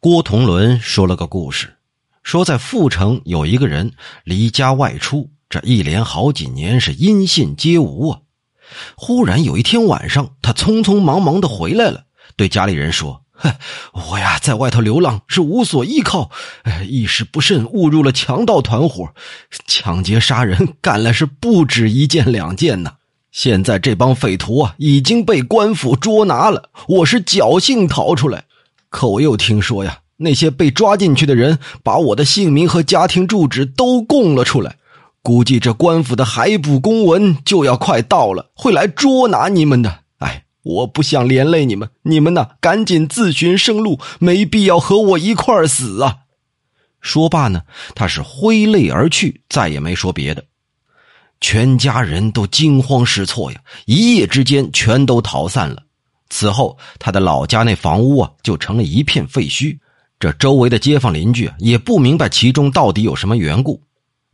[0.00, 1.74] 郭同伦说了个故事，
[2.22, 3.90] 说在阜城有一个人
[4.22, 8.20] 离家外出，这一连好几年是音信皆无啊。
[8.94, 12.04] 忽然有一天晚上，他匆匆忙忙的回来了，
[12.36, 13.24] 对家里人说
[13.92, 16.30] ：“我呀，在外头流浪是无所依靠，
[16.88, 19.12] 一时不慎误入了强盗团伙，
[19.66, 22.92] 抢劫杀人干了是不止一件两件呢。
[23.32, 28.44] 现在这帮匪徒啊已经被官府捉拿了，我是侥幸逃出来。”
[28.90, 34.76] 可我又听说呀，那些被抓进去的人把我的姓名和家庭住址都供了出来，
[35.22, 40.00] 估计这官府的海捕公文就要快到了，会来捉拿你们的。
[40.18, 46.16] 哎，我不想连累你们，你们呢，赶紧自寻生路，没必要和我一块死啊！
[47.00, 47.62] 说罢呢，
[47.94, 50.44] 他是挥泪而去，再也没说别的。
[51.40, 55.84] 全家人都惊慌失措呀，一夜之间全都逃散了。
[56.38, 59.76] 此后，他的老家那房屋啊，就成了一片废墟。
[60.20, 63.82] 这周围的街坊邻居也不明白其中到底有什么缘故。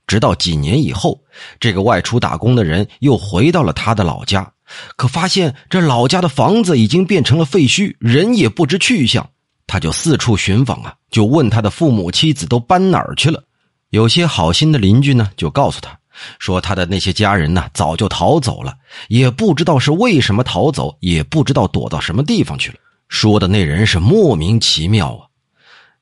[0.07, 1.19] 直到几年以后，
[1.59, 4.53] 这个外出打工的人又回到了他的老家，
[4.97, 9.27] 可发现这老家的房子已经变成了废墟，人也不知去向。
[9.67, 13.43] 他就四处寻访啊，就问他的父母妻子都搬哪儿去了。
[13.89, 15.99] 有些好心的邻居呢，就告诉他。
[16.39, 18.75] 说他的那些家人呢，早就逃走了，
[19.09, 22.77] 也不知道是为什么逃走，也不知道躲到什么地方去了。
[23.09, 25.27] 说的那人是莫名其妙啊。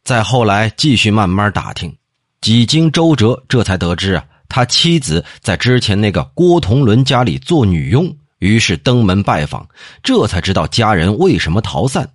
[0.05, 1.97] 再后来继续慢慢打听，
[2.41, 9.69] 几经周折，这才得知啊，他妻子在之前那个郭同伦家里做女佣，于是登门拜访，
[10.03, 12.11] 这才知道家人为什么逃散，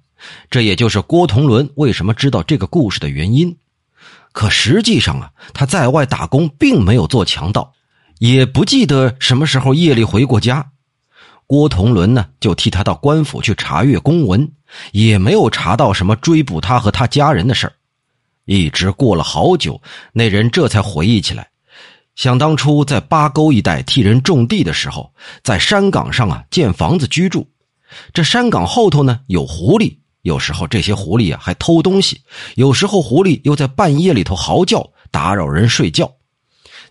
[0.50, 3.56] 这也就是郭同伦为什么知道这个故事的原因。
[4.34, 7.74] 可实际上啊，他在外打工并没有做强盗。
[8.20, 10.72] 也不记得什么时候夜里回过家，
[11.46, 14.52] 郭同伦呢就替他到官府去查阅公文，
[14.92, 17.74] 也没有查到什么追捕他和他家人的事儿。
[18.46, 19.82] 一直过了好久，
[20.14, 21.48] 那人这才回忆起来，
[22.16, 25.14] 想当初在八沟一带替人种地的时候，
[25.44, 27.48] 在山岗上啊建房子居住，
[28.14, 32.22] 这山岗后头呢有狐狸，有时候这些狐狸啊还偷东西，
[32.56, 36.12] 有时候狐狸又在半夜里头嚎叫，打扰人睡觉。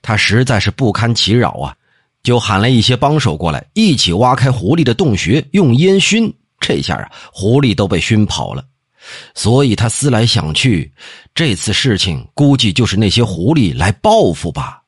[0.06, 1.74] 他实在是不堪其扰啊，
[2.22, 6.32] 就喊了一些帮手过来，一起挖开狐狸的洞穴，用烟熏。
[6.60, 8.64] 这下啊，狐狸都被熏跑了。
[9.34, 10.92] 所以他思来想去，
[11.34, 14.80] 这次事情估计就是那些狐狸来报复吧。